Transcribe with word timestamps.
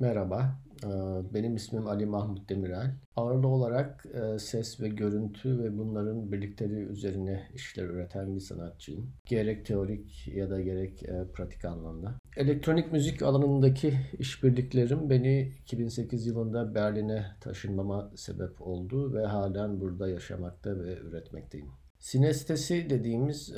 Merhaba, 0.00 0.58
e, 0.84 0.88
benim 1.34 1.56
ismim 1.56 1.86
Ali 1.86 2.06
Mahmut 2.06 2.48
Demirel. 2.48 2.94
Ağırlı 3.16 3.48
olarak 3.48 4.06
e, 4.06 4.38
ses 4.38 4.80
ve 4.80 4.88
görüntü 4.88 5.58
ve 5.58 5.78
bunların 5.78 6.32
birlikteliği 6.32 6.84
üzerine 6.84 7.48
işler 7.54 7.84
üreten 7.84 8.34
bir 8.34 8.40
sanatçıyım. 8.40 9.12
Gerek 9.26 9.66
teorik 9.66 10.28
ya 10.28 10.50
da 10.50 10.60
gerek 10.60 11.02
e, 11.02 11.24
pratik 11.34 11.64
anlamda. 11.64 12.14
Elektronik 12.36 12.92
müzik 12.92 13.22
alanındaki 13.22 13.94
işbirliklerim 14.18 15.10
beni 15.10 15.52
2008 15.62 16.26
yılında 16.26 16.74
Berlin'e 16.74 17.26
taşınmama 17.40 18.10
sebep 18.16 18.62
oldu 18.62 19.14
ve 19.14 19.26
halen 19.26 19.80
burada 19.80 20.08
yaşamakta 20.08 20.78
ve 20.78 20.96
üretmekteyim. 20.98 21.68
Sinestesi 21.98 22.90
dediğimiz 22.90 23.54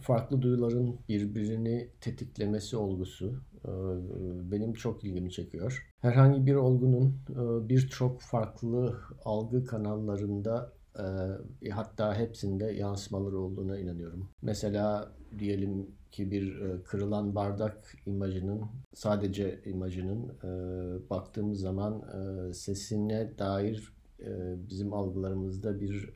farklı 0.00 0.42
duyuların 0.42 1.00
birbirini 1.08 1.88
tetiklemesi 2.00 2.76
olgusu 2.76 3.40
benim 4.50 4.72
çok 4.72 5.04
ilgimi 5.04 5.30
çekiyor. 5.30 5.86
Herhangi 6.00 6.46
bir 6.46 6.54
olgunun 6.54 7.14
birçok 7.68 8.20
farklı 8.20 8.96
algı 9.24 9.64
kanallarında 9.64 10.72
hatta 11.70 12.14
hepsinde 12.18 12.64
yansımaları 12.64 13.38
olduğuna 13.38 13.78
inanıyorum. 13.78 14.28
Mesela 14.42 15.12
diyelim 15.38 15.86
ki 16.10 16.30
bir 16.30 16.60
kırılan 16.84 17.34
bardak 17.34 17.94
imajının 18.06 18.62
sadece 18.94 19.60
imajının 19.64 20.32
baktığımız 21.10 21.60
zaman 21.60 22.04
sesine 22.52 23.38
dair 23.38 23.92
bizim 24.70 24.92
algılarımızda 24.92 25.80
bir 25.80 26.14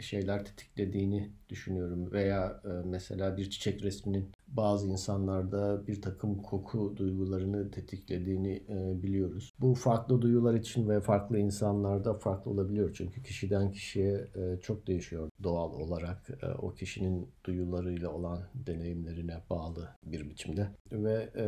şeyler 0.00 0.44
tetiklediğini 0.44 1.30
düşünüyorum. 1.48 2.12
Veya 2.12 2.62
mesela 2.84 3.36
bir 3.36 3.50
çiçek 3.50 3.82
resminin 3.82 4.32
bazı 4.56 4.88
insanlarda 4.88 5.86
bir 5.86 6.02
takım 6.02 6.42
koku 6.42 6.94
duygularını 6.96 7.70
tetiklediğini 7.70 8.62
e, 8.68 9.02
biliyoruz. 9.02 9.52
Bu 9.60 9.74
farklı 9.74 10.22
duyular 10.22 10.54
için 10.54 10.88
ve 10.88 11.00
farklı 11.00 11.38
insanlarda 11.38 12.14
farklı 12.14 12.50
olabiliyor. 12.50 12.94
Çünkü 12.94 13.22
kişiden 13.22 13.72
kişiye 13.72 14.28
e, 14.36 14.60
çok 14.60 14.86
değişiyor 14.86 15.30
doğal 15.42 15.72
olarak. 15.72 16.30
E, 16.42 16.46
o 16.46 16.74
kişinin 16.74 17.28
duyularıyla 17.44 18.10
olan 18.10 18.38
deneyimlerine 18.54 19.42
bağlı 19.50 19.88
bir 20.04 20.30
biçimde. 20.30 20.68
Ve 20.92 21.30
e, 21.36 21.44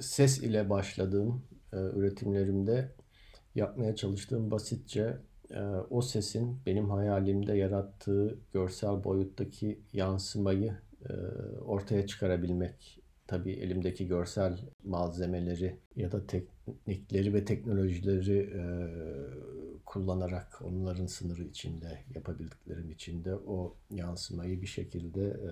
ses 0.00 0.38
ile 0.38 0.70
başladığım 0.70 1.42
e, 1.72 1.76
üretimlerimde 1.76 2.92
yapmaya 3.54 3.96
çalıştığım 3.96 4.50
basitçe 4.50 5.18
e, 5.50 5.60
o 5.90 6.02
sesin 6.02 6.58
benim 6.66 6.90
hayalimde 6.90 7.52
yarattığı 7.52 8.38
görsel 8.52 9.04
boyuttaki 9.04 9.80
yansımayı 9.92 10.76
ortaya 11.66 12.06
çıkarabilmek. 12.06 12.98
Tabii 13.26 13.52
elimdeki 13.52 14.06
görsel 14.06 14.58
malzemeleri 14.84 15.76
ya 15.96 16.12
da 16.12 16.26
teknikleri 16.26 17.34
ve 17.34 17.44
teknolojileri 17.44 18.38
e, 18.38 18.62
kullanarak 19.86 20.62
onların 20.64 21.06
sınırı 21.06 21.42
içinde 21.42 21.98
yapabildiklerim 22.14 22.90
içinde 22.90 23.34
o 23.34 23.76
yansımayı 23.90 24.62
bir 24.62 24.66
şekilde 24.66 25.24
e, 25.24 25.50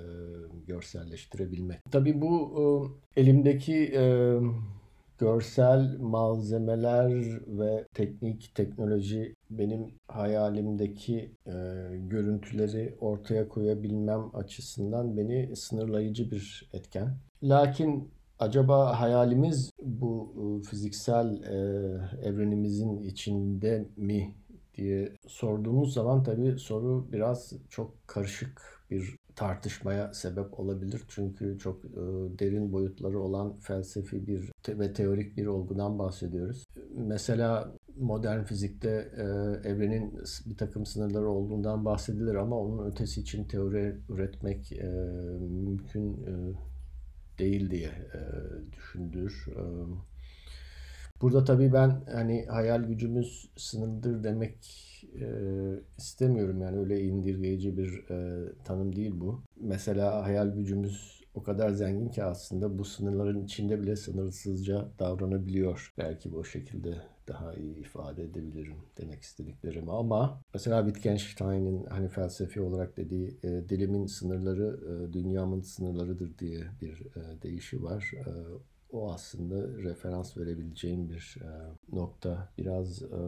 görselleştirebilmek. 0.67 1.79
Tabii 1.91 2.21
bu 2.21 2.53
e, 3.17 3.21
elimdeki 3.21 3.93
e, 3.95 4.35
görsel 5.21 5.97
malzemeler 5.99 7.11
ve 7.47 7.87
teknik, 7.95 8.53
teknoloji 8.55 9.35
benim 9.51 9.95
hayalimdeki 10.09 11.35
e, 11.47 11.53
görüntüleri 11.97 12.97
ortaya 13.01 13.49
koyabilmem 13.49 14.37
açısından 14.37 15.17
beni 15.17 15.57
sınırlayıcı 15.57 16.31
bir 16.31 16.71
etken. 16.73 17.19
Lakin 17.43 18.11
acaba 18.39 19.01
hayalimiz 19.01 19.71
bu 19.83 20.35
e, 20.37 20.69
fiziksel 20.69 21.43
e, 21.43 21.57
evrenimizin 22.29 22.99
içinde 23.03 23.89
mi 23.97 24.35
diye 24.75 25.13
sorduğumuz 25.27 25.95
zaman 25.95 26.23
tabii 26.23 26.59
soru 26.59 27.13
biraz 27.13 27.53
çok 27.69 28.09
karışık 28.09 28.83
bir 28.91 29.20
tartışmaya 29.41 30.15
sebep 30.15 30.61
olabilir. 30.61 31.03
Çünkü 31.09 31.59
çok 31.59 31.85
e, 31.85 31.89
derin 32.39 32.73
boyutları 32.73 33.21
olan 33.21 33.59
felsefi 33.59 34.27
bir 34.27 34.53
ve 34.69 34.93
teorik 34.93 35.37
bir 35.37 35.47
olgudan 35.47 35.99
bahsediyoruz. 35.99 36.65
Mesela 36.97 37.73
modern 37.97 38.43
fizikte 38.43 39.11
e, 39.17 39.23
evrenin 39.69 40.19
bir 40.47 40.57
takım 40.57 40.87
sınırları 40.87 41.29
olduğundan 41.29 41.85
bahsedilir 41.85 42.35
ama 42.35 42.59
onun 42.59 42.91
ötesi 42.91 43.21
için 43.21 43.45
teori 43.45 43.97
üretmek 44.09 44.73
e, 44.73 44.89
mümkün 45.41 46.27
değil 47.39 47.71
diye 47.71 47.89
e, 47.89 48.21
düşündür. 48.73 49.47
Burada 51.21 51.45
tabii 51.45 51.73
ben 51.73 52.05
hani 52.13 52.47
hayal 52.47 52.83
gücümüz 52.83 53.51
sınırlıdır 53.57 54.25
demek 54.25 54.57
e, 55.21 55.27
istemiyorum 55.99 56.61
yani 56.61 56.79
öyle 56.79 57.01
indirgeyici 57.01 57.77
bir 57.77 58.11
e, 58.11 58.49
tanım 58.65 58.97
değil 58.97 59.13
bu. 59.15 59.43
Mesela 59.61 60.25
hayal 60.25 60.49
gücümüz 60.49 61.21
o 61.35 61.43
kadar 61.43 61.71
zengin 61.71 62.09
ki 62.09 62.25
aslında 62.25 62.79
bu 62.79 62.85
sınırların 62.85 63.45
içinde 63.45 63.83
bile 63.83 63.97
sınırsızca 63.97 64.89
davranabiliyor. 64.99 65.95
Belki 65.99 66.33
bu 66.33 66.45
şekilde 66.45 66.97
daha 67.29 67.55
iyi 67.55 67.77
ifade 67.77 68.23
edebilirim 68.23 68.77
demek 68.99 69.23
istediklerimi 69.23 69.93
ama 69.93 70.41
mesela 70.55 70.85
Wittgenstein'in 70.85 71.85
hani 71.85 72.09
felsefi 72.09 72.61
olarak 72.61 72.97
dediği 72.97 73.39
e, 73.43 73.49
dilimin 73.69 74.07
sınırları 74.07 74.81
e, 74.91 75.13
dünyamın 75.13 75.61
sınırlarıdır 75.61 76.39
diye 76.39 76.65
bir 76.81 77.01
e, 77.01 77.43
deyişi 77.43 77.83
var. 77.83 78.13
E, 78.17 78.33
o 78.93 79.13
aslında 79.13 79.83
referans 79.83 80.37
verebileceğim 80.37 81.09
bir 81.09 81.37
e, 81.43 81.49
nokta. 81.97 82.53
Biraz 82.59 83.03
e, 83.03 83.19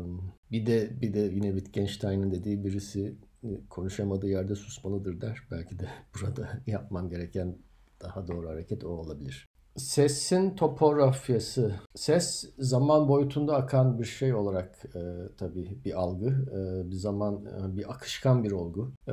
bir 0.50 0.66
de 0.66 1.00
bir 1.02 1.14
de 1.14 1.20
yine 1.20 1.52
Wittgenstein'in 1.52 2.30
dediği 2.30 2.64
birisi 2.64 3.16
e, 3.44 3.48
konuşamadığı 3.70 4.28
yerde 4.28 4.54
susmalıdır 4.54 5.20
der. 5.20 5.38
Belki 5.50 5.78
de 5.78 5.88
burada 6.20 6.48
yapmam 6.66 7.10
gereken 7.10 7.58
daha 8.00 8.28
doğru 8.28 8.48
hareket 8.48 8.84
o 8.84 8.88
olabilir. 8.88 9.52
Sesin 9.76 10.56
topografyası. 10.56 11.74
Ses 11.94 12.54
zaman 12.58 13.08
boyutunda 13.08 13.56
akan 13.56 13.98
bir 13.98 14.04
şey 14.04 14.34
olarak 14.34 14.78
e, 14.94 15.00
tabii 15.38 15.78
bir 15.84 16.00
algı. 16.00 16.26
E, 16.28 16.90
bir 16.90 16.96
zaman 16.96 17.44
e, 17.46 17.76
bir 17.76 17.90
akışkan 17.90 18.44
bir 18.44 18.52
olgu. 18.52 18.92
E, 19.08 19.12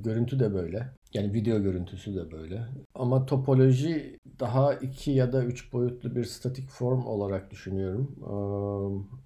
görüntü 0.00 0.40
de 0.40 0.54
böyle. 0.54 0.90
Yani 1.14 1.34
video 1.34 1.62
görüntüsü 1.62 2.14
de 2.14 2.30
böyle. 2.30 2.66
Ama 2.94 3.26
topoloji 3.26 4.18
daha 4.40 4.74
iki 4.74 5.10
ya 5.10 5.32
da 5.32 5.44
üç 5.44 5.72
boyutlu 5.72 6.16
bir 6.16 6.24
statik 6.24 6.68
form 6.68 7.06
olarak 7.06 7.50
düşünüyorum. 7.50 8.16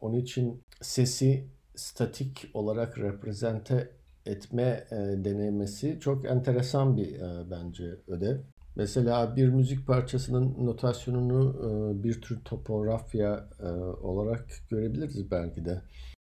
Onun 0.01 0.17
için 0.17 0.63
sesi 0.81 1.49
statik 1.77 2.51
olarak 2.55 2.99
reprezente 2.99 3.91
etme 4.27 4.87
denemesi 5.17 5.99
çok 6.01 6.25
enteresan 6.25 6.97
bir 6.97 7.21
bence 7.51 7.85
ödev. 8.09 8.39
Mesela 8.77 9.37
bir 9.37 9.49
müzik 9.49 9.87
parçasının 9.87 10.67
notasyonunu 10.67 11.55
bir 12.03 12.21
tür 12.21 12.45
topografya 12.45 13.49
olarak 14.03 14.47
görebiliriz 14.71 15.31
belki 15.31 15.65
de. 15.65 15.83